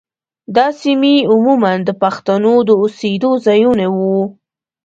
[0.55, 4.17] دا سیمې عموماً د پښتنو د اوسېدو ځايونه وو.